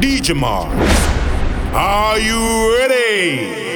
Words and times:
DJ. 0.00 0.40
Are 1.74 2.18
you 2.20 2.78
ready? 2.78 3.67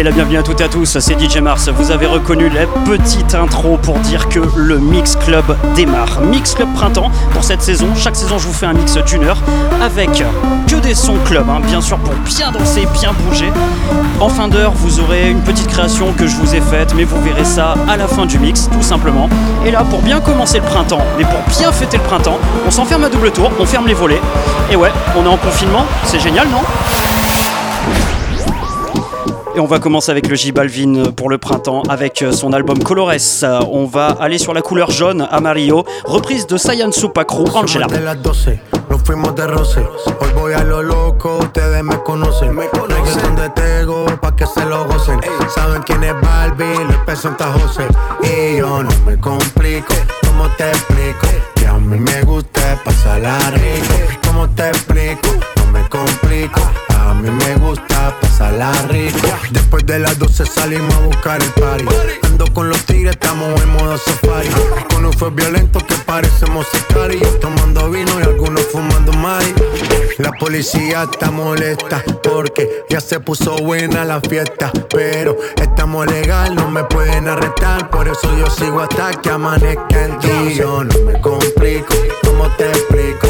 Allez, 0.00 0.08
la 0.08 0.16
bienvenue 0.16 0.38
à 0.38 0.42
toutes 0.42 0.62
et 0.62 0.64
à 0.64 0.68
tous, 0.68 0.98
c'est 0.98 1.20
DJ 1.20 1.42
Mars. 1.42 1.68
Vous 1.68 1.90
avez 1.90 2.06
reconnu 2.06 2.48
la 2.48 2.64
petite 2.86 3.34
intro 3.34 3.76
pour 3.76 3.98
dire 3.98 4.30
que 4.30 4.40
le 4.56 4.78
Mix 4.78 5.14
Club 5.14 5.44
démarre. 5.76 6.22
Mix 6.22 6.54
Club 6.54 6.72
Printemps 6.72 7.10
pour 7.34 7.44
cette 7.44 7.60
saison. 7.60 7.86
Chaque 7.94 8.16
saison, 8.16 8.38
je 8.38 8.46
vous 8.46 8.54
fais 8.54 8.64
un 8.64 8.72
mix 8.72 8.96
d'une 8.96 9.24
heure 9.24 9.36
avec 9.82 10.24
que 10.66 10.76
des 10.76 10.94
sons 10.94 11.18
club, 11.26 11.44
hein, 11.50 11.60
bien 11.66 11.82
sûr, 11.82 11.98
pour 11.98 12.14
bien 12.14 12.50
danser, 12.50 12.88
bien 12.94 13.12
bouger. 13.12 13.52
En 14.20 14.30
fin 14.30 14.48
d'heure, 14.48 14.72
vous 14.74 15.00
aurez 15.00 15.28
une 15.28 15.42
petite 15.42 15.66
création 15.66 16.14
que 16.14 16.26
je 16.26 16.36
vous 16.36 16.54
ai 16.54 16.62
faite, 16.62 16.94
mais 16.96 17.04
vous 17.04 17.20
verrez 17.20 17.44
ça 17.44 17.74
à 17.86 17.98
la 17.98 18.08
fin 18.08 18.24
du 18.24 18.38
mix, 18.38 18.70
tout 18.72 18.82
simplement. 18.82 19.28
Et 19.66 19.70
là, 19.70 19.84
pour 19.84 20.00
bien 20.00 20.20
commencer 20.20 20.60
le 20.60 20.64
printemps, 20.64 21.04
mais 21.18 21.24
pour 21.24 21.42
bien 21.58 21.72
fêter 21.72 21.98
le 21.98 22.04
printemps, 22.04 22.38
on 22.66 22.70
s'enferme 22.70 23.04
à 23.04 23.10
double 23.10 23.32
tour, 23.32 23.50
on 23.60 23.66
ferme 23.66 23.86
les 23.86 23.94
volets. 23.94 24.22
Et 24.72 24.76
ouais, 24.76 24.92
on 25.14 25.26
est 25.26 25.28
en 25.28 25.36
confinement, 25.36 25.84
c'est 26.04 26.20
génial, 26.20 26.48
non? 26.48 26.62
Et 29.54 29.60
on 29.60 29.66
va 29.66 29.78
commencer 29.78 30.10
avec 30.10 30.28
le 30.28 30.34
J 30.34 30.52
Balvin 30.52 31.12
pour 31.16 31.30
le 31.30 31.38
printemps 31.38 31.82
avec 31.88 32.24
son 32.32 32.52
album 32.52 32.82
Colores. 32.82 33.12
On 33.70 33.86
va 33.86 34.08
aller 34.20 34.38
sur 34.38 34.54
la 34.54 34.62
couleur 34.62 34.90
jaune, 34.90 35.26
Amarillo, 35.30 35.84
reprise 36.04 36.46
de 36.46 36.56
Sayan 36.56 36.92
Supacru, 36.92 37.44
Angela. 37.54 37.86
Nos 38.90 38.98
fuimos 39.04 39.34
de 39.36 39.46
roce, 39.46 39.78
hoy 40.20 40.32
voy 40.34 40.52
a 40.52 40.64
lo 40.64 40.82
loco, 40.82 41.38
ustedes 41.38 41.84
me 41.84 41.96
conocen. 42.02 42.56
Reggaeton 42.56 43.36
de 43.36 43.48
Tego, 43.50 44.04
pa' 44.20 44.34
que 44.34 44.44
se 44.46 44.64
lo 44.66 44.84
gocen. 44.84 45.20
Saben 45.54 45.82
quién 45.82 46.02
es 46.02 46.14
Barbie, 46.20 46.84
Luis 46.84 46.98
P. 47.06 47.14
Santa 47.14 47.52
José. 47.52 47.86
Y 48.24 48.58
yo 48.58 48.82
no 48.82 48.90
me 49.06 49.16
complico, 49.16 49.94
¿cómo 50.26 50.48
te 50.56 50.68
explico? 50.70 51.28
Que 51.54 51.68
a 51.68 51.74
mí 51.74 52.00
me 52.00 52.22
gusta 52.22 52.80
pasarla 52.84 53.38
rico. 53.52 53.94
¿Cómo 54.26 54.48
te 54.50 54.68
explico? 54.68 55.28
Me 55.72 55.88
complico. 55.88 56.60
A 56.98 57.14
mí 57.14 57.30
me 57.30 57.54
gusta 57.56 58.14
pasarla 58.20 58.72
rico. 58.88 59.28
Después 59.50 59.84
de 59.86 59.98
las 59.98 60.18
12 60.18 60.46
salimos 60.46 60.94
a 60.94 61.00
buscar 61.00 61.42
el 61.42 61.50
party. 61.50 61.84
Ando 62.24 62.52
con 62.52 62.68
los 62.68 62.84
tigres, 62.84 63.12
estamos 63.12 63.60
en 63.62 63.70
modo 63.70 63.96
safari. 63.98 64.48
Con 64.92 65.06
un 65.06 65.12
fue 65.12 65.30
violento 65.30 65.80
que 65.80 65.94
parecemos 66.06 66.66
sicarios. 66.72 67.40
Tomando 67.40 67.90
vino 67.90 68.18
y 68.20 68.22
algunos 68.22 68.62
fumando 68.66 69.12
mai. 69.12 69.54
La 70.18 70.32
policía 70.32 71.08
está 71.10 71.30
molesta 71.30 72.02
porque 72.22 72.84
ya 72.90 73.00
se 73.00 73.20
puso 73.20 73.56
buena 73.56 74.04
la 74.04 74.20
fiesta. 74.20 74.70
Pero 74.90 75.36
estamos 75.56 76.06
legal, 76.06 76.54
no 76.54 76.70
me 76.70 76.84
pueden 76.84 77.28
arrestar. 77.28 77.90
Por 77.90 78.08
eso 78.08 78.28
yo 78.36 78.46
sigo 78.50 78.80
hasta 78.80 79.12
que 79.20 79.30
amanezca 79.30 80.04
el 80.04 80.18
día. 80.18 80.52
Yo 80.52 80.84
no 80.84 80.94
me 81.06 81.20
complico, 81.20 81.94
¿cómo 82.22 82.48
te 82.56 82.68
explico? 82.68 83.29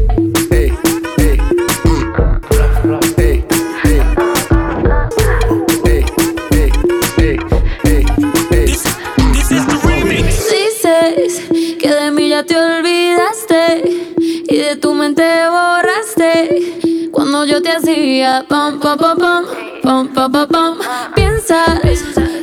Te 12.45 12.57
olvidaste 12.57 13.83
y 14.17 14.57
de 14.57 14.75
tu 14.75 14.93
mente 14.93 15.23
borraste 15.49 17.09
cuando 17.11 17.45
yo 17.45 17.61
te 17.61 17.71
hacía 17.71 18.45
pam 18.47 18.79
pam 18.79 18.97
pam 18.97 19.17
pam 19.17 19.45
pam 19.83 20.07
pam 20.07 20.31
pam 20.31 20.47
pam. 20.47 20.77
Piensas 21.13 21.79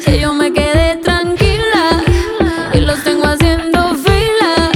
que 0.05 0.21
yo 0.21 0.33
me 0.35 0.53
quedé 0.53 0.97
tranquila 0.97 2.03
y 2.75 2.81
los 2.81 3.03
tengo 3.03 3.25
haciendo 3.27 3.95
fila 3.95 4.71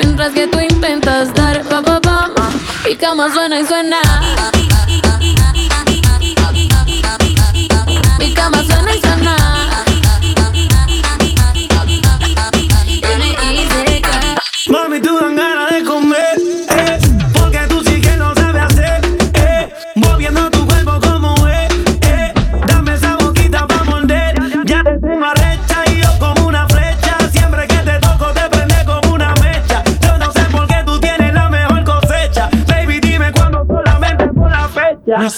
mientras 0.00 0.32
que 0.32 0.46
tú 0.48 0.58
intentas 0.58 1.32
dar 1.34 1.62
pam 1.64 1.84
pam 1.84 2.00
pam. 2.00 2.30
Mi 2.84 2.96
cama 2.96 3.32
suena 3.32 3.60
y 3.60 3.66
suena. 3.66 4.00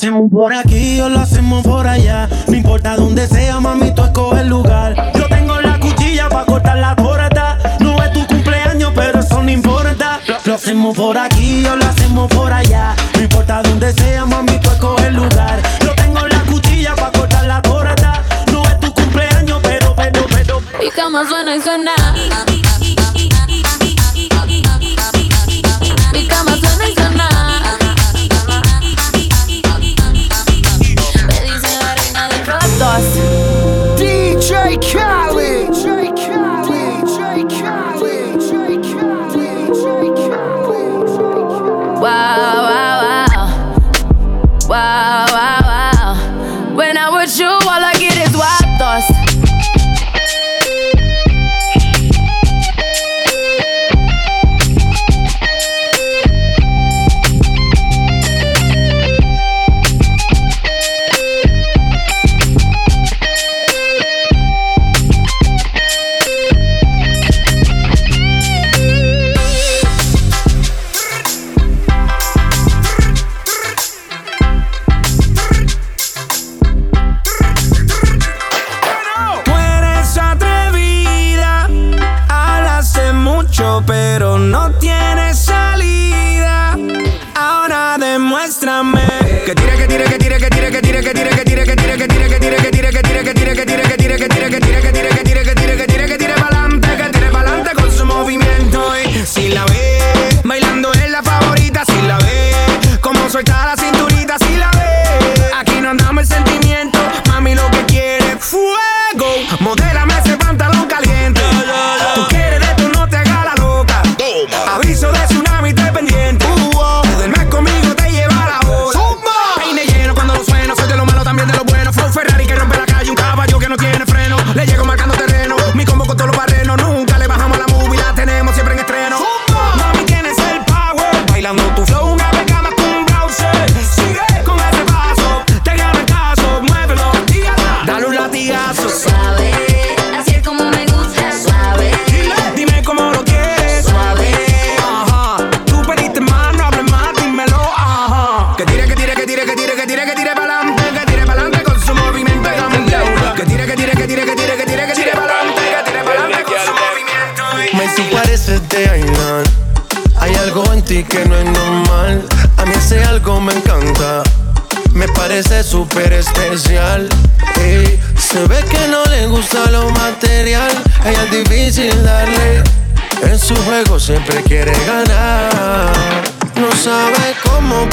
Hacemos 0.02 0.32
por 0.32 0.52
aquí 0.52 1.00
o 1.00 1.08
lo 1.08 1.20
hacemos 1.20 1.62
por 1.62 1.86
allá, 1.86 2.28
no 2.48 2.56
importa 2.56 2.96
dónde 2.96 3.28
sea, 3.28 3.60
mami, 3.60 3.94
tú 3.94 4.02
escoge 4.02 4.40
el 4.40 4.48
lugar, 4.48 5.12
yo 5.14 5.28
tengo 5.28 5.60
la 5.60 5.78
cuchilla 5.78 6.28
pa' 6.28 6.44
cortar 6.44 6.78
la 6.78 6.96
torta, 6.96 7.56
no 7.78 8.02
es 8.02 8.12
tu 8.12 8.26
cumpleaños, 8.26 8.90
pero 8.96 9.20
eso 9.20 9.40
no 9.40 9.48
importa. 9.48 10.18
Lo, 10.44 10.54
hacemos 10.54 10.96
por 10.96 11.16
aquí 11.16 11.64
o 11.66 11.76
lo 11.76 11.84
hacemos 11.84 12.28
por 12.34 12.52
allá. 12.52 12.96
No 13.14 13.22
importa 13.22 13.62
dónde 13.62 13.92
sea, 13.92 14.26
mami, 14.26 14.58
tú 14.58 14.70
escoge 14.70 15.06
el 15.06 15.14
lugar. 15.14 15.62
Yo 15.84 15.94
tengo 15.94 16.26
la 16.26 16.40
cuchilla 16.50 16.96
para 16.96 17.12
cortar 17.12 17.46
la 17.46 17.62
torta. 17.62 18.24
No 18.50 18.64
es 18.64 18.80
tu 18.80 18.92
cumpleaños, 18.92 19.60
pero, 19.62 19.94
pero, 19.94 20.26
pero. 20.28 20.60
Mi 20.80 20.90
cama 20.90 21.24
suena 21.28 21.54
y 21.54 21.60
suena. 21.60 21.92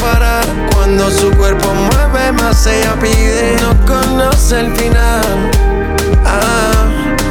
parar. 0.01 0.45
Cuando 0.73 1.09
su 1.09 1.31
cuerpo 1.31 1.73
mueve 1.73 2.31
más, 2.33 2.65
ella 2.67 2.95
pide. 2.99 3.57
No 3.61 3.75
conoce 3.85 4.59
el 4.59 4.75
final. 4.75 5.51
Ah. 6.25 6.87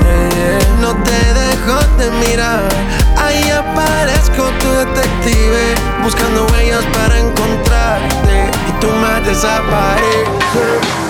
Eh, 0.06 0.31
eh, 0.37 0.59
no 0.81 0.95
te 1.03 1.19
dejo 1.35 1.79
de 1.99 2.11
mirar. 2.27 2.69
Ahí 3.17 3.50
aparezco 3.50 4.45
tu 4.61 4.71
detective. 4.73 5.75
Buscando 6.03 6.47
huellas 6.47 6.85
para 6.93 7.19
encontrarte. 7.19 8.51
Y 8.69 8.81
tú 8.81 8.89
más 8.91 9.25
desapareces. 9.25 11.07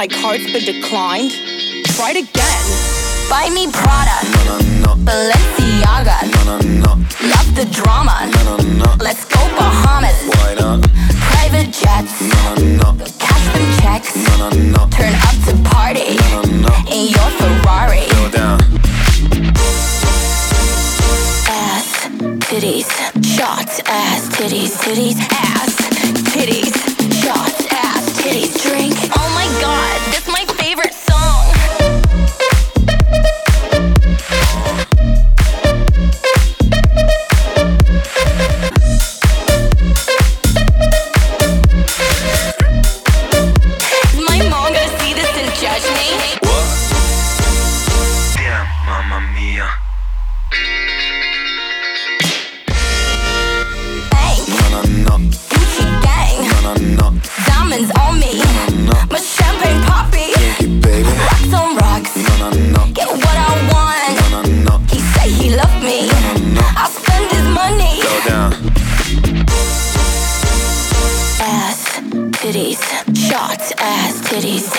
my 0.00 0.06
card's 0.06 0.50
been 0.50 0.64
declined. 0.64 1.30
Try 1.92 2.12
it 2.12 2.24
again. 2.24 2.64
Buy 3.28 3.50
me 3.52 3.70
Prada. 3.70 4.16
No, 4.46 4.56
no, 4.56 4.94
no. 4.96 5.04
Balenciaga. 5.04 6.24
No, 6.32 6.56
no, 6.56 6.56
no. 6.80 6.92
Love 7.28 7.50
the 7.54 7.66
drama. 7.70 8.16
No, 8.32 8.56
no, 8.56 8.64
no. 8.80 8.96
Let's 8.98 9.26
go 9.26 9.36
Bahamas. 9.60 10.16
Why 10.24 10.54
not? 10.58 10.88
Private 11.28 11.68
jets. 11.76 12.16
No, 12.22 12.54
no, 12.54 12.92
no. 12.96 13.06
Cash 13.18 13.44
them 13.52 13.66
checks. 13.80 14.16
No, 14.16 14.48
no, 14.48 14.48
no. 14.72 14.88
Turn 14.88 15.12
up 15.28 15.36
to 15.44 15.52
party. 15.68 16.16
No, 16.16 16.48
no, 16.48 16.68
no. 16.68 16.74
In 16.88 17.12
your 17.12 17.30
Ferrari. 17.36 18.08
Go 18.08 18.30
down. 18.30 18.58
Ass, 21.44 22.08
titties, 22.48 22.88
shots, 23.36 23.82
ass, 23.84 24.28
titties, 24.32 24.72
titties, 24.80 25.20
ass, 25.28 25.76
titties, 26.32 26.76
shots, 27.20 27.66
ass, 27.70 28.08
titties, 28.16 28.56
drink. 28.64 29.09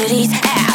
goodies 0.02 0.32
out. 0.34 0.71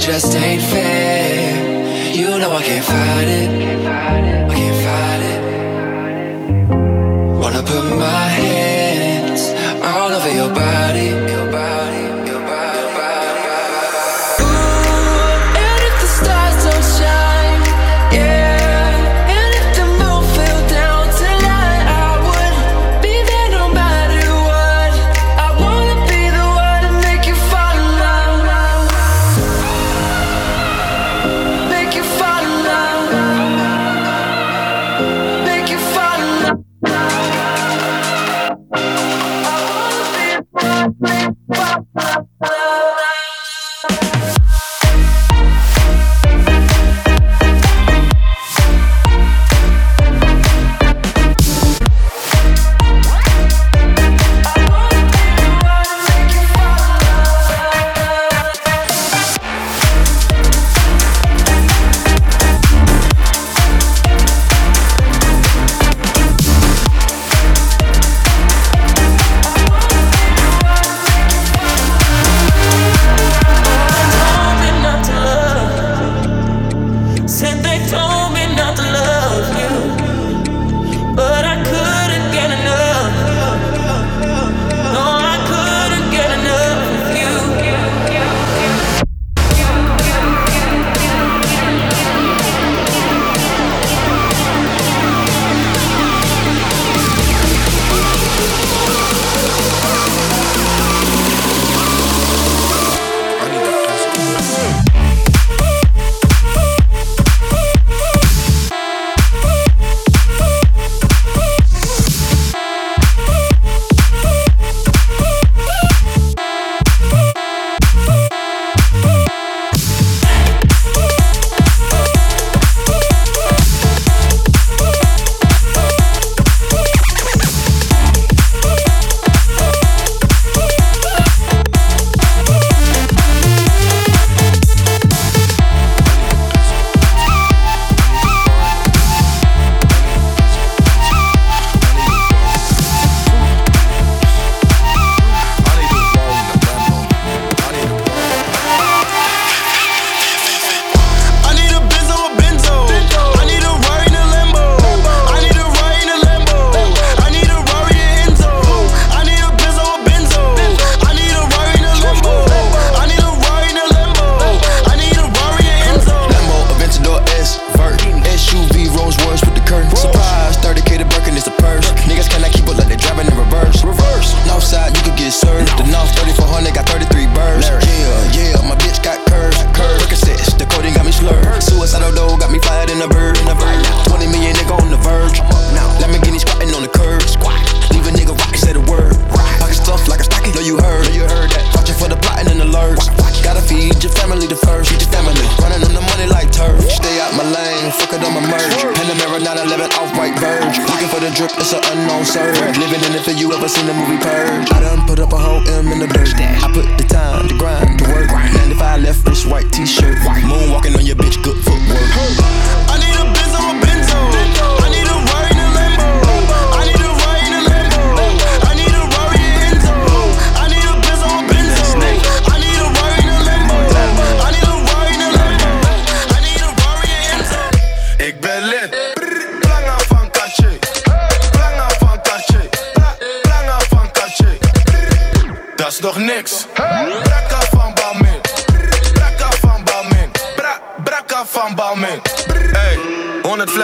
just 0.00 0.34
ain't 0.34 0.62
fair. 0.62 2.14
You 2.14 2.38
know 2.38 2.52
I 2.52 2.62
can't 2.62 2.84
fight 2.84 3.28
it. 3.28 3.50
I 3.86 4.54
can't 4.54 4.78
fight 4.86 5.22
it. 5.32 5.40
Wanna 7.38 7.62
put 7.62 7.84
my 7.98 8.49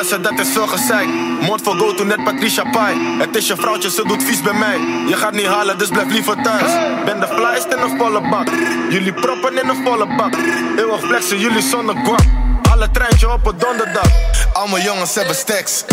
100 0.06 0.22
flessen, 0.22 0.22
dat 0.22 0.46
is 0.46 0.52
veel 0.52 0.66
gezeik. 0.66 1.08
Moord 1.40 1.62
voor 1.62 1.78
go 1.78 1.94
to 1.94 2.04
net 2.04 2.24
Patricia 2.24 2.64
Pai. 2.70 3.18
Het 3.18 3.36
is 3.36 3.46
je 3.46 3.56
vrouwtje, 3.56 3.90
ze 3.90 4.02
doet 4.06 4.22
vies 4.22 4.42
bij 4.42 4.52
mij. 4.52 4.78
Je 5.08 5.16
gaat 5.16 5.32
niet 5.32 5.46
halen, 5.46 5.78
dus 5.78 5.88
blijf 5.88 6.10
liever 6.12 6.42
thuis. 6.42 6.72
Ben 7.04 7.20
de 7.20 7.26
flyest 7.26 7.66
in 7.66 7.78
een 7.78 7.98
volle 7.98 8.28
bak. 8.30 8.48
Jullie 8.90 9.12
proppen 9.12 9.62
in 9.62 9.68
een 9.68 9.84
volle 9.84 10.06
bak. 10.16 10.34
Eeuwig 10.76 11.00
flexen, 11.00 11.38
jullie 11.38 11.62
zonder 11.62 11.94
guap. 12.04 12.24
Alle 12.70 12.90
treintje 12.90 13.32
op 13.32 13.46
een 13.46 13.58
donderdag. 13.58 14.10
Al 14.52 14.78
jongens 14.78 15.14
hebben 15.14 15.34
stacks. 15.34 15.84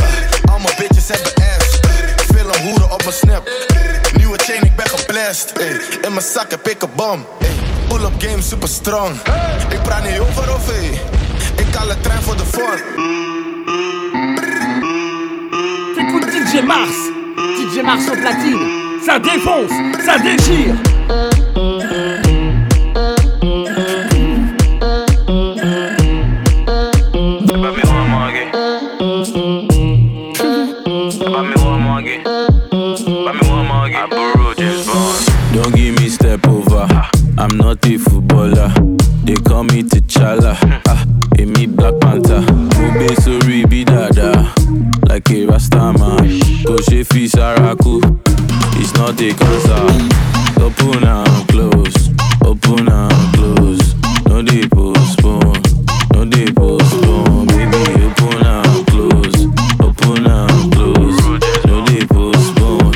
Al 0.51 0.59
mijn 0.59 0.75
bitches 0.77 1.07
hebben 1.07 1.33
ass. 1.35 1.79
Veel 2.33 2.61
hoeren 2.63 2.91
op 2.91 3.03
mijn 3.03 3.15
snap. 3.15 3.49
Nieuwe 4.17 4.37
chain, 4.37 4.63
ik 4.63 4.75
ben 4.75 4.89
geblest. 4.89 5.51
Ey. 5.51 5.79
In 6.01 6.13
mijn 6.13 6.25
zak 6.25 6.51
heb 6.51 6.67
ik 6.67 6.81
een 6.81 6.89
bom. 6.95 7.25
Ey. 7.39 7.55
Pull 7.87 8.03
up 8.05 8.13
game 8.17 8.41
super 8.41 8.69
strong. 8.69 9.15
Ik 9.69 9.81
praat 9.81 10.03
niet 10.03 10.19
over 10.19 10.53
of. 10.53 10.69
Ik 11.55 11.67
kan 11.71 11.87
de 11.87 11.95
trein 12.01 12.21
voor 12.21 12.37
de 12.37 12.45
vorm. 12.45 13.22
T'écoutes 15.95 16.29
DJ 16.31 16.63
Mars, 16.65 17.11
DJ 17.57 17.83
Mars 17.83 18.07
au 18.11 18.15
platine, 18.15 18.59
ça 19.05 19.19
défonce, 19.19 19.71
ça 20.03 20.17
déchire. 20.19 20.75
Don't 35.53 35.75
give 35.75 35.99
me 36.01 36.09
step 36.09 36.47
over. 36.47 36.87
I'm 37.37 37.57
not 37.57 37.85
a 37.85 37.97
footballer. 37.97 38.73
They 39.23 39.35
call 39.35 39.63
me 39.63 39.83
T'Challa. 39.83 40.57
Ah, 40.87 41.05
me 41.37 41.67
Black 41.67 41.99
Panther. 41.99 42.62
Obe 42.95 43.15
sorry 43.21 43.65
be 43.65 43.83
dada. 43.83 44.53
Like 45.07 45.29
a 45.31 45.45
Rasta 45.45 45.93
man. 45.93 46.39
Go 46.63 46.77
fi 46.77 47.25
Saraku. 47.27 48.01
It's 48.79 48.93
not 48.95 49.19
a 49.21 49.33
concert. 49.33 50.13
Open 50.61 51.03
and 51.03 51.47
close. 51.49 52.09
Open 52.45 52.87
and 52.87 53.35
close. 53.35 53.95
No 54.27 54.41
dey 54.41 54.67
postpone. 54.67 55.61
No 56.13 56.25
dey 56.25 56.51
postpone. 56.51 57.47
Baby, 57.47 58.03
open 58.05 58.45
and 58.45 58.87
close. 58.87 59.45
Open 59.81 60.25
and 60.27 60.73
close. 60.73 61.19
No 61.65 61.85
dey 61.85 62.05
postpone. 62.05 62.93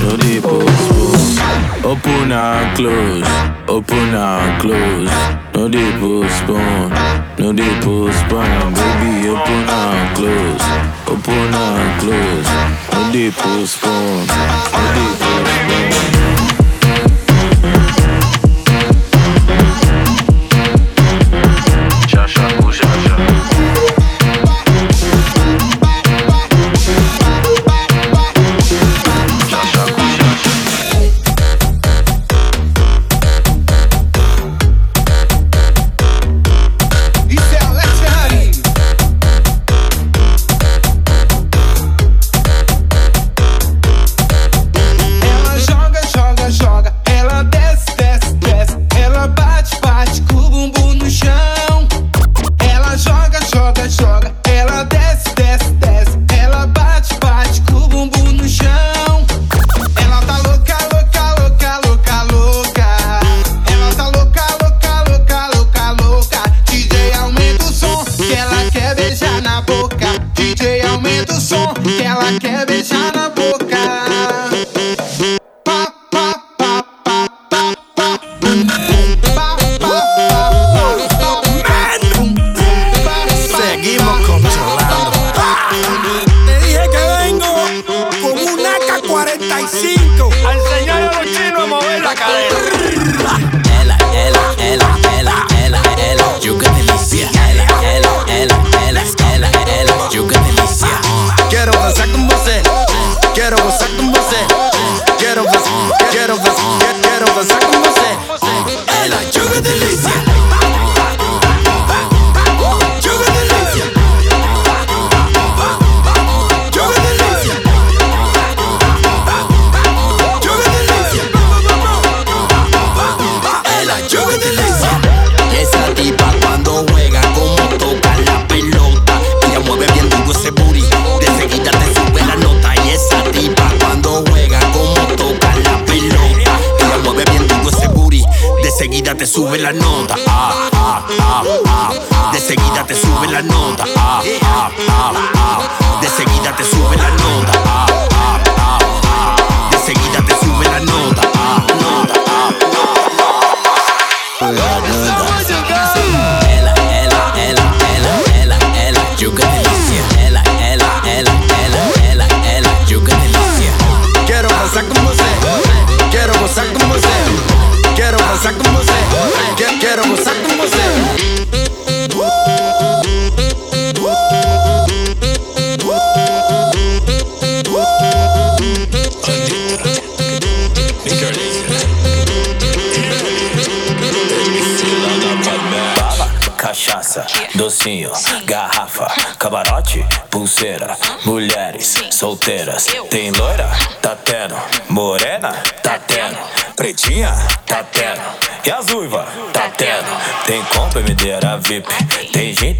No 0.00 0.16
dey 0.16 0.40
postpone. 0.40 1.84
Open 1.84 2.32
and 2.32 2.76
close. 2.76 3.28
Open 3.68 4.14
and 4.14 4.60
close. 4.60 5.41
No 5.62 5.68
dey 5.68 5.92
postpone. 6.00 6.90
No 7.38 7.52
dey 7.52 7.70
postpone. 7.82 8.74
Baby, 8.74 9.28
open 9.28 9.68
and 9.70 10.16
close. 10.16 10.64
Open 11.06 11.54
and 11.54 12.00
close. 12.00 12.48
No 12.92 13.12
dey 13.12 13.30
postpone. 13.30 14.26
No 14.26 14.82
dey 14.96 15.10
postpone. 15.20 15.31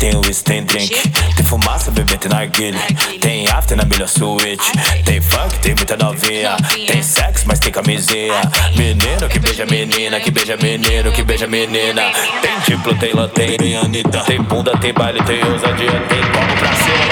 Tem 0.03 0.17
whisky, 0.17 0.43
tem 0.43 0.65
drink. 0.65 1.09
Tem 1.37 1.47
fumaça, 1.47 1.93
bebê, 1.93 2.19
tem 2.19 2.29
narguilha. 2.29 2.77
Tem 3.21 3.47
after 3.47 3.77
na 3.77 3.85
melhor 3.85 4.09
suíte. 4.09 4.65
Tem 5.05 5.21
funk, 5.21 5.61
tem 5.61 5.77
muita 5.77 5.97
novinha. 5.97 6.57
Tem 6.89 7.01
sexo 7.01 7.45
mas 7.47 7.61
tem 7.61 7.71
camisinha. 7.71 8.43
Menino 8.75 9.29
que 9.29 9.39
beija 9.39 9.65
menina, 9.65 10.19
que 10.19 10.33
beija 10.33 10.57
menino, 10.57 11.13
que 11.13 11.23
beija 11.23 11.47
menina. 11.47 12.11
Tem 12.43 12.59
diplo, 12.67 12.97
tem 12.97 13.13
tem, 13.29 13.57
tem 13.57 13.77
Anitta. 13.77 14.25
Tem 14.25 14.43
bunda, 14.43 14.77
tem 14.79 14.93
baile, 14.93 15.23
tem 15.23 15.41
ousadia, 15.45 15.93
tem 16.09 16.21
como 16.33 16.57
pra 16.59 16.75
cima, 16.75 17.12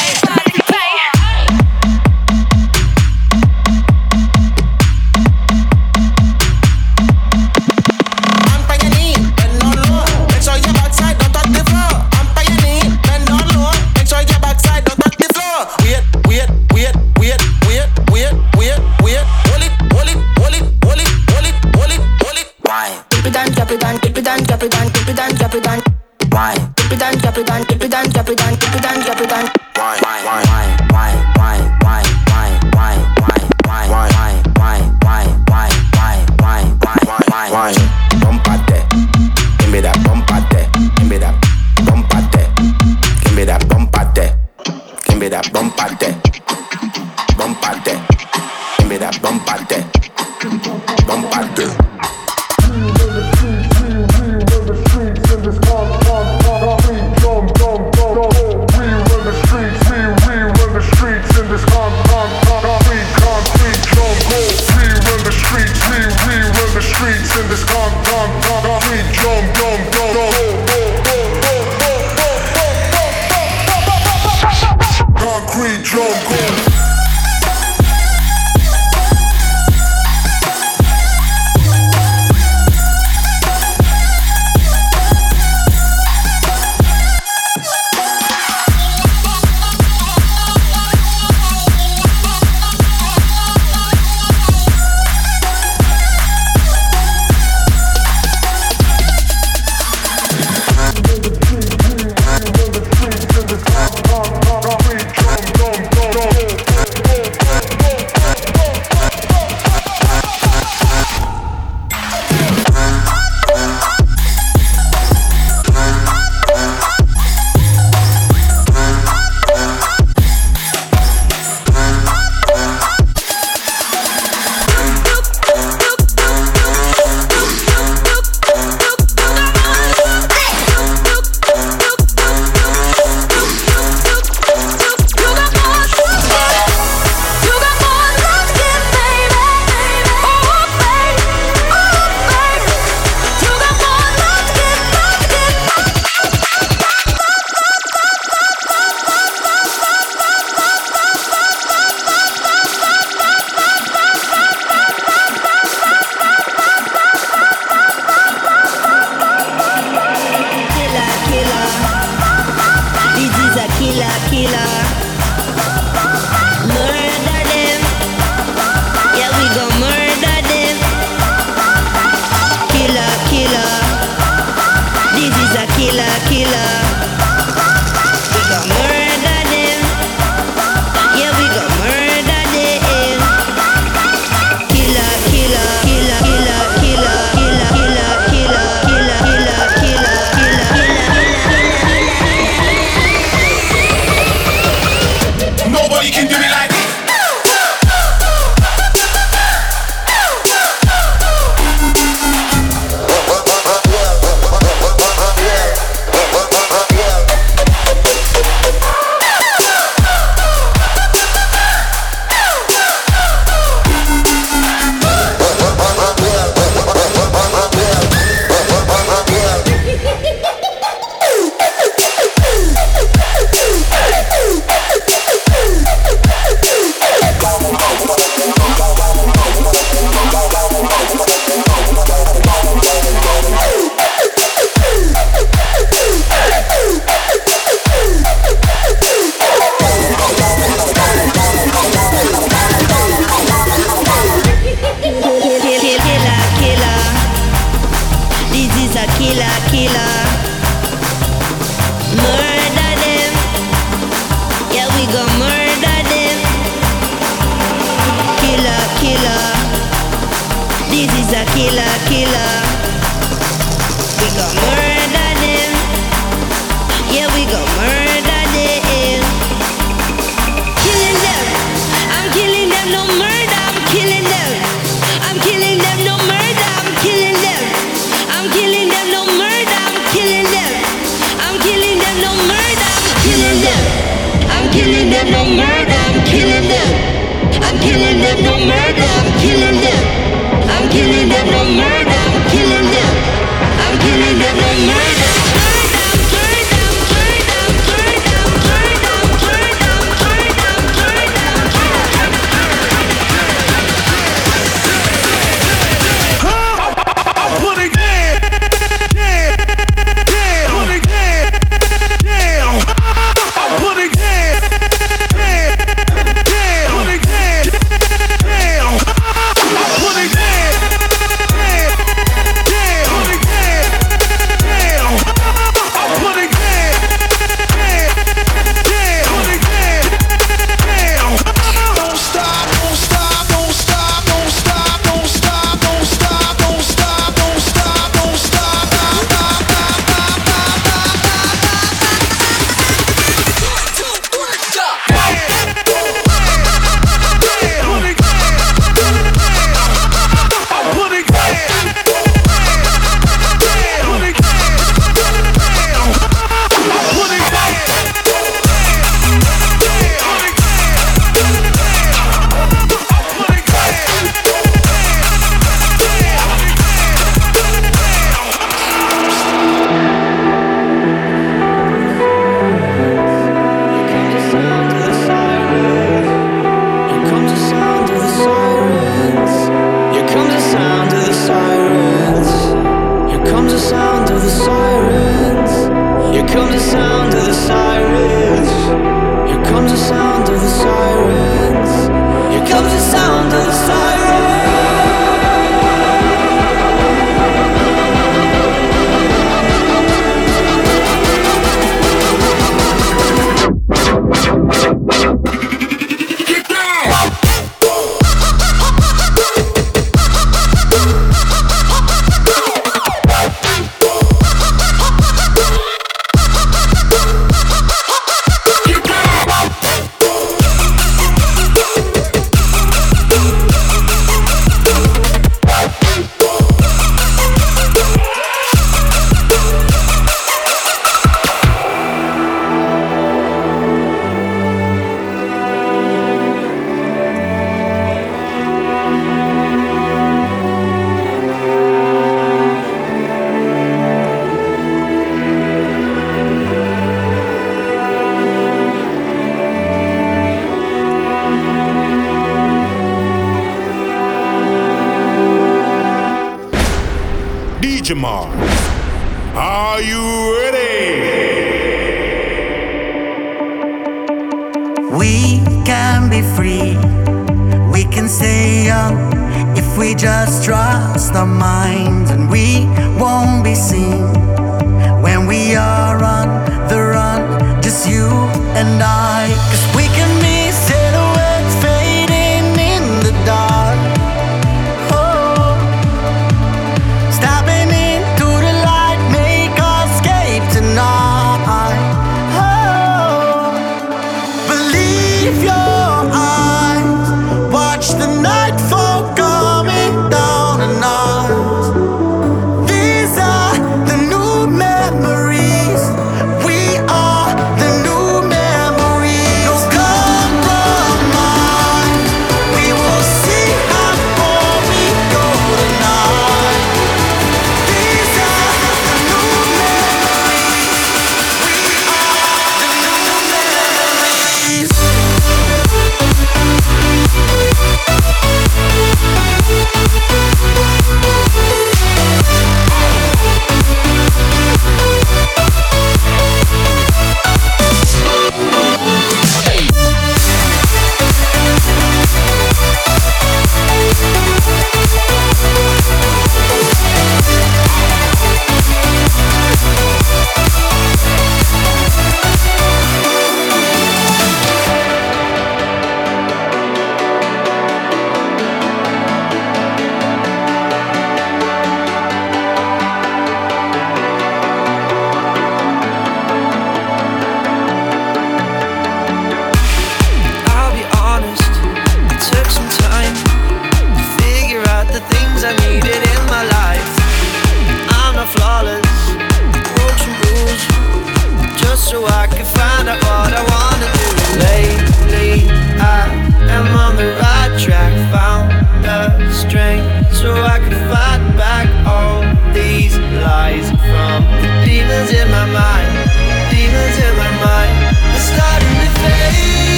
Drop 25.51 25.55
it 25.55 25.63
down. 25.63 25.81
Why? 26.31 26.53
Dip 26.75 26.91
it 26.93 26.99
down, 26.99 27.17
drop 27.17 27.37
it 27.37 27.45
down, 27.45 27.63
dip 27.63 27.83
it 27.83 27.91
down, 27.91 28.09
drop 28.09 28.29
it 28.29 28.37
down, 28.37 28.53
dip 28.55 28.75
it 28.75 28.81
down, 28.81 28.93
drop 28.93 28.99
it 29.01 29.05
down. 29.05 29.10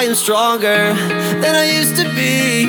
I 0.00 0.04
am 0.04 0.14
stronger 0.14 0.94
than 1.42 1.54
I 1.54 1.76
used 1.76 1.94
to 1.96 2.04
be. 2.16 2.64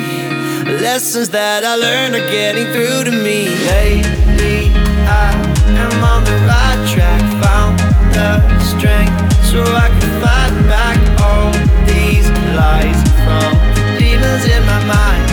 Lessons 0.84 1.30
that 1.30 1.64
I 1.64 1.76
learned 1.76 2.14
are 2.14 2.28
getting 2.30 2.66
through 2.74 3.04
to 3.04 3.10
me. 3.10 3.48
Lately, 3.72 4.68
I 5.08 5.32
am 5.80 6.04
on 6.04 6.24
the 6.24 6.36
right 6.44 6.80
track. 6.92 7.22
Found 7.40 7.78
the 8.12 8.36
strength 8.60 9.16
so 9.48 9.62
I 9.64 9.88
can 9.98 10.12
fight 10.20 10.52
back 10.68 10.98
all 11.24 11.48
these 11.88 12.28
lies 12.52 13.00
from 13.24 13.56
demons 13.96 14.44
in 14.44 14.62
my 14.68 14.84
mind. 14.84 15.24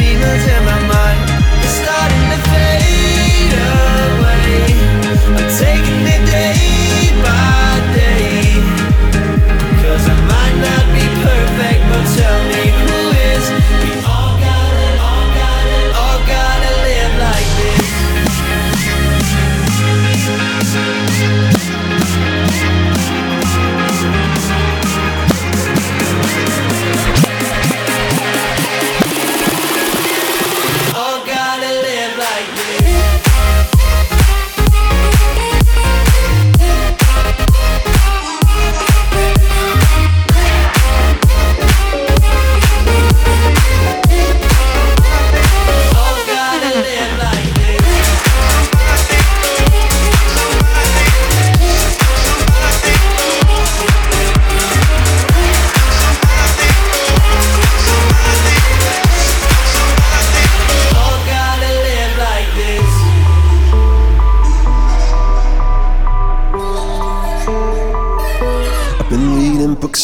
Demons 0.00 0.44
in 0.48 0.64
my 0.64 0.80
mind. 0.88 1.03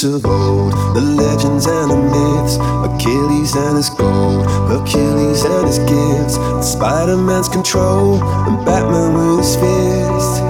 Books 0.00 0.24
of 0.24 0.30
old, 0.30 0.72
the 0.94 1.00
legends 1.00 1.66
and 1.66 1.90
the 1.90 1.96
myths, 1.96 2.56
Achilles 2.88 3.54
and 3.54 3.76
his 3.76 3.90
gold, 3.90 4.46
Achilles 4.70 5.44
and 5.44 5.66
his 5.66 5.78
gifts, 5.80 6.36
Spider 6.72 7.16
Man's 7.16 7.48
control, 7.48 8.22
and 8.22 8.64
Batman 8.64 9.14
with 9.14 9.38
his 9.38 9.56
fist. 9.56 10.49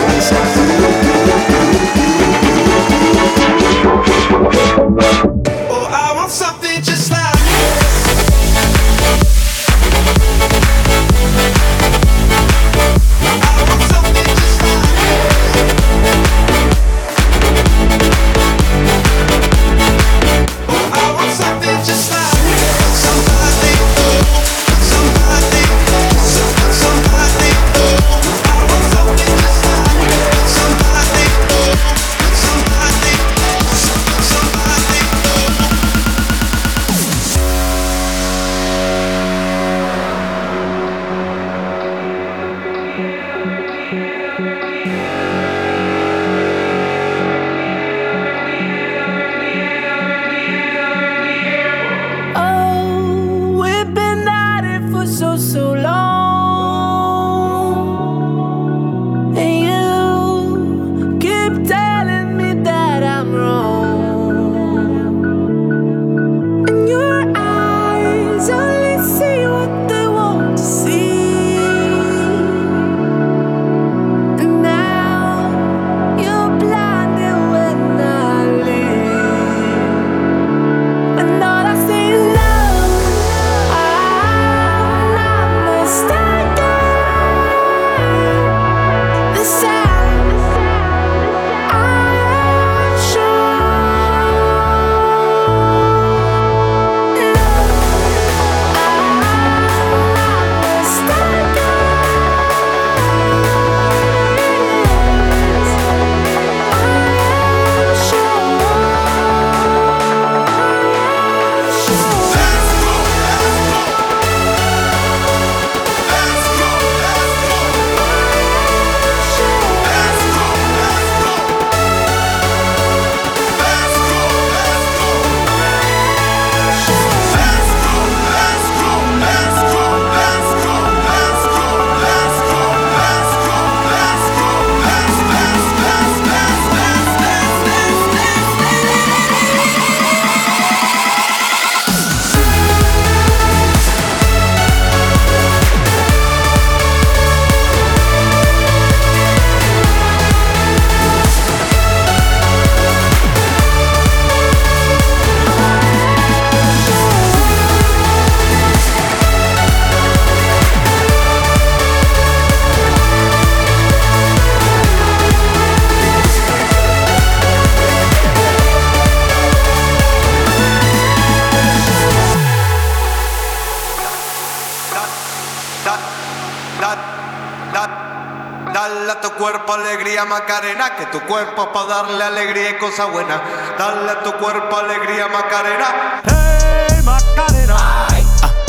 Dale 178.73 179.11
a 179.11 179.19
tu 179.19 179.29
cuerpo 179.31 179.73
alegría 179.73 180.23
Macarena, 180.23 180.95
que 180.95 181.05
tu 181.07 181.19
cuerpo 181.21 181.63
es 181.63 181.69
para 181.69 181.85
darle 181.87 182.23
alegría 182.23 182.69
y 182.69 182.77
cosa 182.77 183.05
buena. 183.05 183.41
Dale 183.77 184.11
a 184.11 184.23
tu 184.23 184.31
cuerpo 184.33 184.77
alegría 184.77 185.27
Macarena. 185.27 186.21
Hey 186.25 187.01
Macarena. 187.03 188.07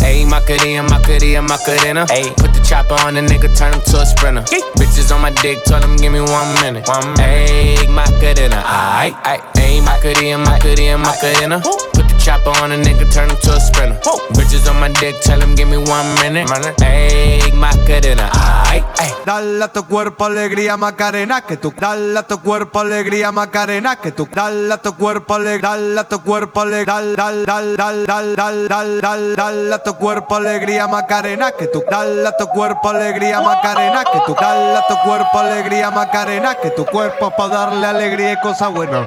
Ayy, 0.03 0.27
Macarena, 0.27 0.83
Macarena, 0.83 1.43
Macarena. 1.43 2.07
Ayy, 2.11 2.35
put 2.37 2.53
the 2.53 2.61
chopper 2.65 2.97
on 3.07 3.15
the 3.15 3.21
nigga, 3.21 3.49
turn 3.57 3.73
him 3.73 3.81
to 3.83 4.01
a 4.01 4.07
sprinter. 4.07 4.43
Bitches 4.75 5.15
on 5.15 5.23
my 5.23 5.31
dick, 5.31 5.63
tell 5.65 5.81
him 5.81 5.97
give 5.97 6.13
me 6.13 6.21
one 6.21 6.53
minute. 6.61 6.89
One 6.89 7.15
Ayy, 7.23 7.87
Macarena, 7.89 8.61
aight, 8.67 9.15
aight. 9.23 9.43
Ayy, 9.55 9.81
Macarena, 9.81 10.39
Macarena, 10.39 10.99
Macarena. 10.99 11.63
Chopper 12.23 12.55
on 12.63 12.71
the 12.71 12.77
nigga, 12.77 13.07
turn 13.13 13.31
him 13.31 13.37
to 13.43 13.53
a 13.55 13.61
sprinter. 13.61 13.99
Bitches 14.35 14.71
on 14.71 14.79
my 14.81 14.89
dick, 15.01 15.21
tell 15.21 15.41
him 15.41 15.55
give 15.55 15.69
me 15.69 15.77
one 15.77 16.09
minute. 16.23 16.47
Ayy, 16.79 17.53
Macarena, 17.53 18.31
aight, 18.71 18.85
aight. 19.01 19.27
Dale 19.27 19.65
a 19.65 19.69
tu 19.69 19.83
cuerpo 19.87 20.25
alegría 20.25 20.77
Macarena, 20.77 21.43
que 21.43 21.57
tu 21.57 21.73
dale 21.73 22.19
a 22.19 22.23
tu 22.23 22.41
cuerpo 22.41 22.81
alegría 22.81 23.33
Macarena, 23.33 23.97
que 23.97 24.13
tu 24.13 24.27
dale 24.27 24.73
a 24.73 24.79
tu 24.79 24.95
cuerpo 24.97 25.35
alegría, 25.35 25.71
dale 25.71 26.01
a 26.01 26.09
tu 26.09 26.21
cuerpo 26.23 26.61
alegría, 26.61 27.01
dale, 27.17 27.45
dale, 27.45 27.45
dale, 27.45 28.05
dale, 28.07 28.37
dale, 28.37 28.69
dale, 28.69 29.01
dale, 29.01 29.35
dale 29.37 29.75
a 29.75 29.83
tu 29.83 29.95
cuerpo 29.95 30.37
alegría 30.37 30.87
Macarena, 30.87 31.53
que 31.53 31.67
tu 31.67 31.83
dale 31.91 32.27
a 32.27 32.37
tu 32.37 32.47
cuerpo 32.49 32.89
alegría 32.89 33.41
Macarena, 33.41 34.05
que 34.05 34.21
tu 34.27 34.35
dale 34.35 34.77
a 34.77 34.87
tu 34.87 34.97
cuerpo 35.05 35.39
alegría 35.39 35.91
Macarena, 35.91 36.55
que 36.55 36.71
tu 36.71 36.85
cuerpo 36.87 37.33
para 37.37 37.55
darle 37.55 37.87
alegría 37.87 38.33
y 38.33 38.41
cosa 38.41 38.69
buena. 38.69 39.07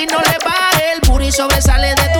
Anunnaki. 0.00 0.06
No 0.06 0.18
le 0.20 0.38
baje, 0.44 0.92
el 0.94 1.00
booty 1.00 1.32
sobresale 1.32 1.94
de 1.94 2.08
tu 2.14 2.19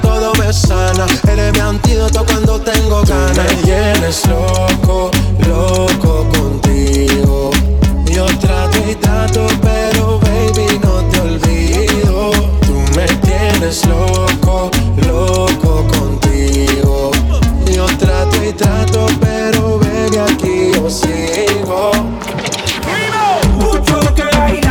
sana. 0.53 1.05
Eres 1.27 1.53
mi 1.53 1.59
antídoto 1.59 2.25
cuando 2.25 2.59
tengo 2.59 3.01
ganas. 3.03 3.35
Tú 3.35 3.41
me 3.41 3.63
tienes 3.63 4.25
loco, 4.27 5.11
loco 5.47 6.27
contigo. 6.35 7.51
Yo 8.05 8.25
trato 8.39 8.77
y 8.89 8.95
trato, 8.95 9.47
pero 9.61 10.19
baby, 10.19 10.79
no 10.83 11.03
te 11.09 11.19
olvido. 11.21 12.31
Tú 12.65 12.73
me 12.95 13.05
tienes 13.05 13.85
loco, 13.85 14.69
loco 15.07 15.87
contigo. 15.87 17.11
Yo 17.73 17.85
trato 17.97 18.43
y 18.43 18.53
trato, 18.53 19.05
pero 19.19 19.79
baby, 19.79 20.17
aquí 20.17 20.71
yo 20.73 20.89
sigo. 20.89 21.91
Mucho 23.57 24.13
que 24.15 24.23
baila 24.23 24.70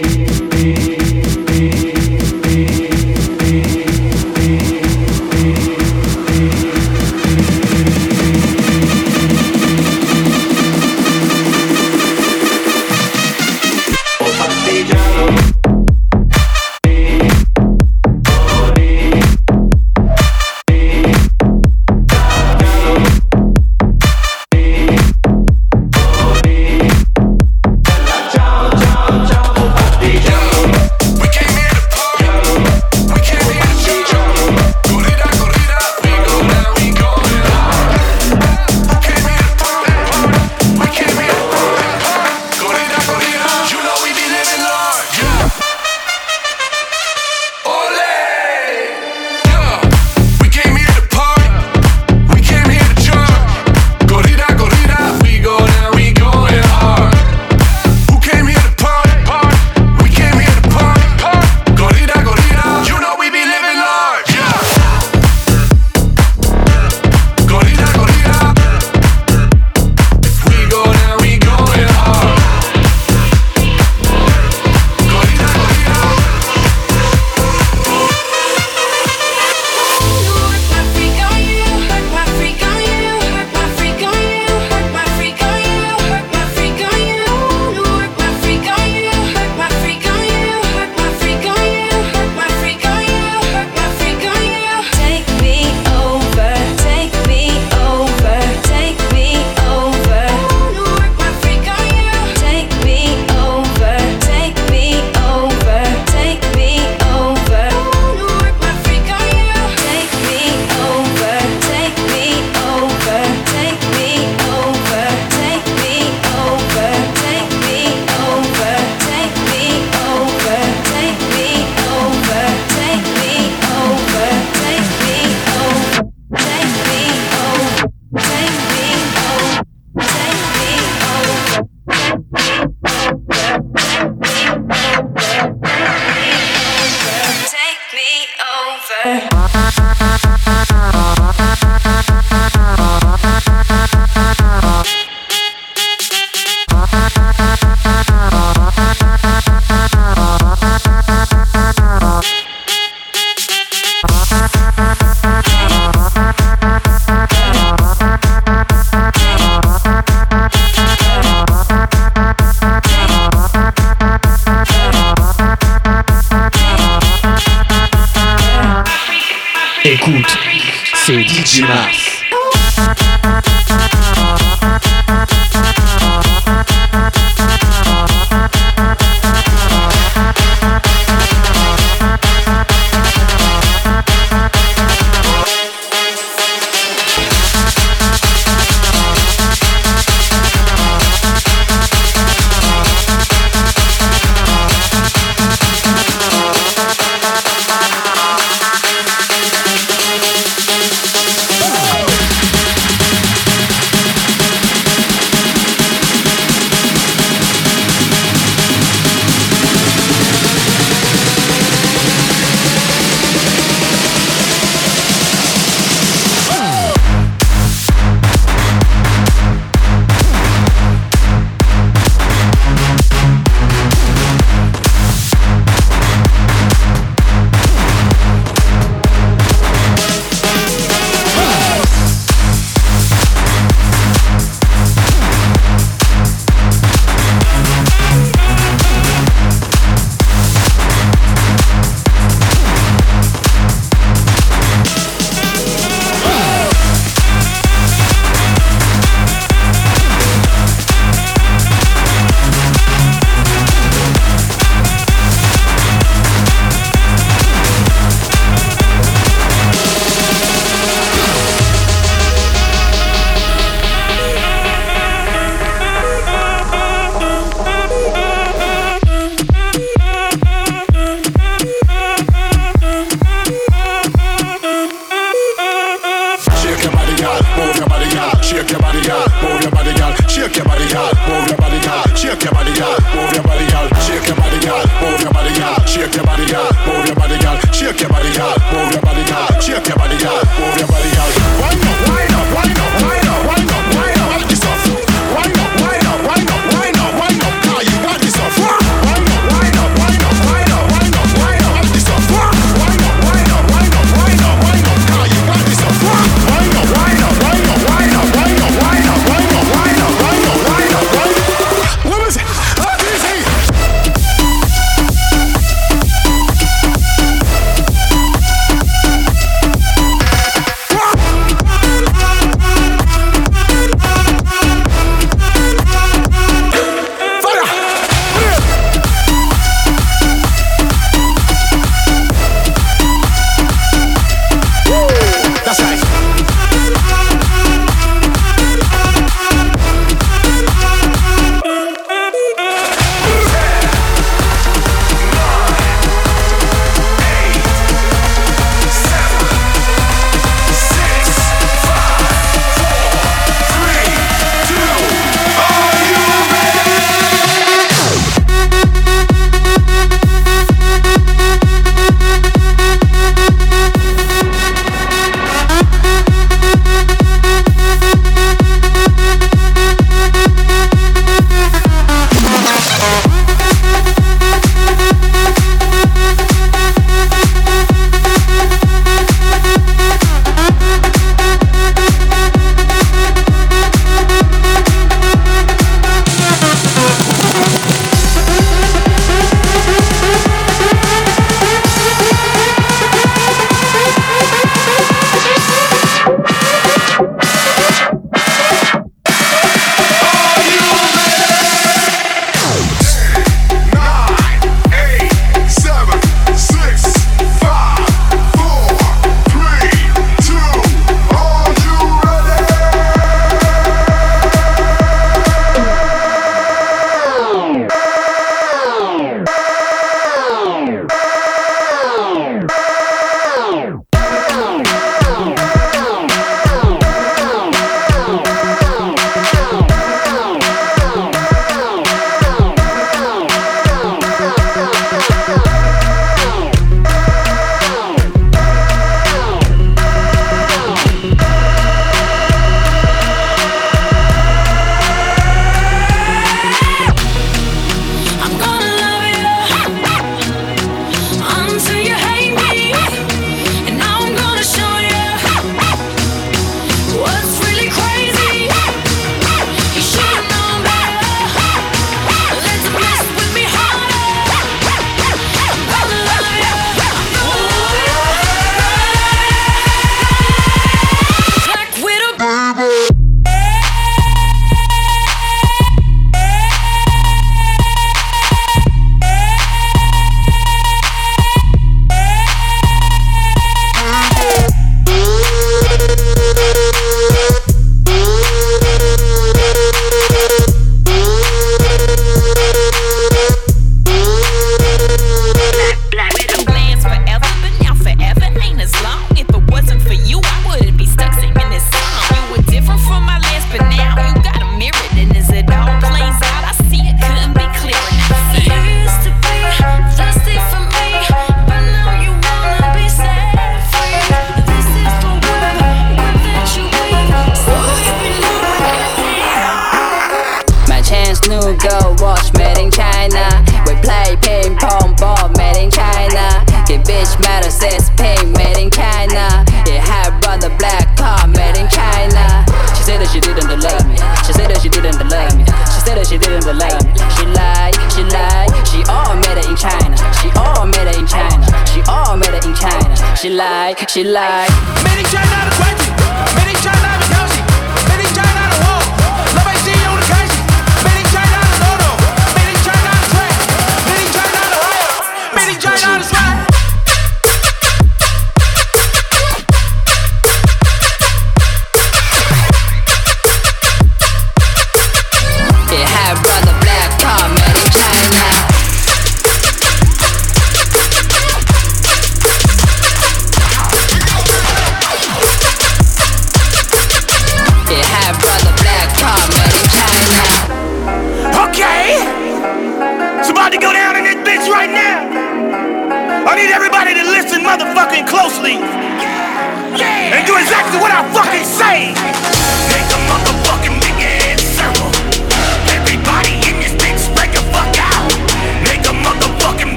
like, 543.61 544.09
she 544.09 544.23
like. 544.23 545.60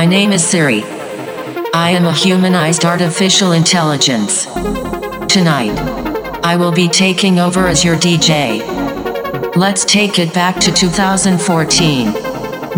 My 0.00 0.06
name 0.06 0.32
is 0.32 0.42
Siri. 0.42 0.82
I 1.74 1.90
am 1.90 2.06
a 2.06 2.12
humanized 2.14 2.86
artificial 2.86 3.52
intelligence. 3.52 4.46
Tonight, 5.26 5.78
I 6.42 6.56
will 6.56 6.72
be 6.72 6.88
taking 6.88 7.38
over 7.38 7.68
as 7.68 7.84
your 7.84 7.96
DJ. 7.96 8.64
Let's 9.56 9.84
take 9.84 10.18
it 10.18 10.32
back 10.32 10.58
to 10.60 10.72
2014, 10.72 12.12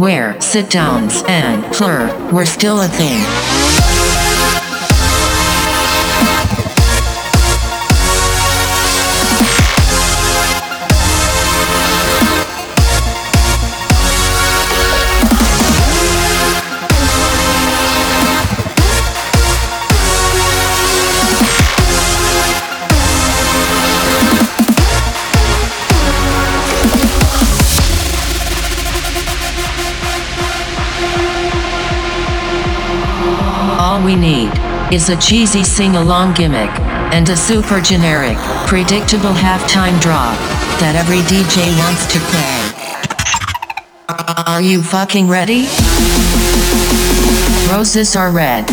where 0.01 0.41
sit 0.41 0.69
downs 0.69 1.23
and 1.29 1.63
plur 1.73 2.11
were 2.33 2.45
still 2.45 2.81
a 2.81 2.89
thing. 2.89 3.62
We 34.05 34.17
need 34.17 34.51
is 34.93 35.11
a 35.11 35.17
cheesy 35.17 35.63
sing 35.63 35.95
along 35.95 36.35
gimmick 36.35 36.71
and 37.15 37.29
a 37.29 37.37
super 37.37 37.81
generic, 37.81 38.37
predictable 38.67 39.31
halftime 39.31 40.01
drop 40.01 40.37
that 40.81 40.97
every 40.97 41.21
DJ 41.31 41.71
wants 41.79 42.07
to 42.13 42.19
play. 42.31 42.73
Are 44.47 44.61
you 44.61 44.83
fucking 44.83 45.29
ready? 45.29 45.67
Roses 47.71 48.17
are 48.17 48.33
red. 48.33 48.69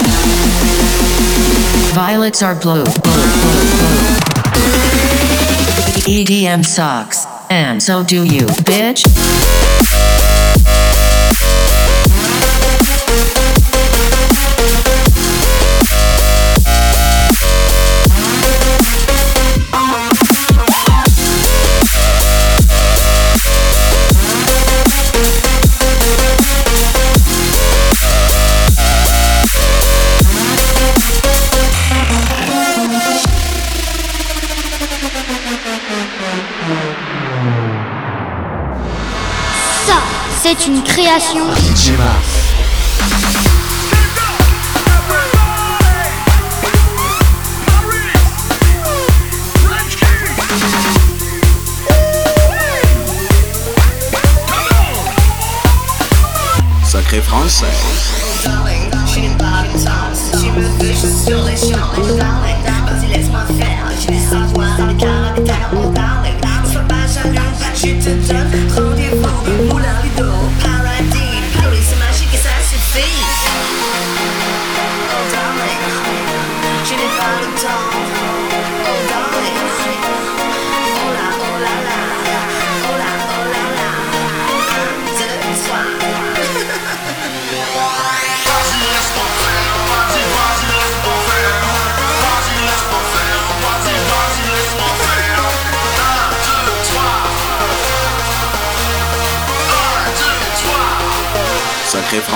Violets 1.94 2.42
are 2.42 2.56
blue. 2.56 2.86
Blue, 2.86 2.94
blue, 2.94 3.70
blue. 3.78 4.10
EDM 6.10 6.66
sucks. 6.66 7.28
And 7.52 7.82
so 7.82 8.04
do 8.04 8.24
you, 8.24 8.48
bitch. 8.66 9.06
C'est 40.58 40.68
une 40.68 40.82
création. 40.82 41.46
DJ. 41.54 41.92
Sacré 56.84 57.22
français. 57.22 57.66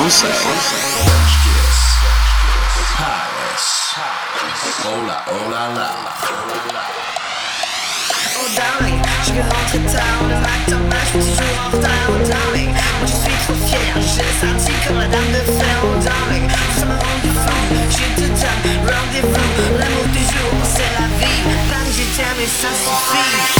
Français. 0.00 0.28
Hola, 4.82 5.24
hola, 5.28 5.62
la. 5.76 5.90
Oh 8.34 8.48
darling, 8.56 9.02
je 9.26 9.32
vais 9.32 9.42
rentrer 9.42 9.92
tard, 9.92 10.20
le 10.26 10.36
matin 10.36 10.96
je 11.12 11.20
suis 11.20 11.30
toujours 11.30 11.60
en 11.60 11.76
retard, 11.76 11.90
oh 12.08 12.26
darling. 12.26 12.70
Moi 12.70 13.04
je 13.04 13.12
suis 13.12 13.36
trop 13.44 13.58
fier, 13.66 13.78
je 13.96 14.00
laisse 14.00 14.40
partir 14.40 14.74
comme 14.88 15.00
la 15.00 15.06
dame 15.06 15.32
de 15.32 15.52
fer, 15.52 15.76
oh 15.84 16.02
darling. 16.02 16.48
Ça 16.78 16.86
me 16.86 16.94
rend 16.94 17.20
fou, 17.22 17.74
je 17.90 18.22
te 18.22 18.26
donne 18.26 18.88
rendez-vous. 18.88 19.78
L'amour 19.78 20.06
du 20.14 20.20
jour, 20.20 20.52
c'est 20.64 20.92
la 20.96 21.08
vie. 21.20 21.42
Paris, 21.68 21.92
je 21.92 22.16
t'aime 22.16 22.40
et 22.40 22.46
ça 22.46 22.68
suffit. 22.72 23.59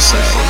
say. 0.00 0.49